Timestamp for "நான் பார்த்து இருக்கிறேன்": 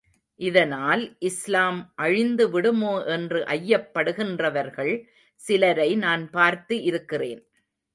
5.97-7.41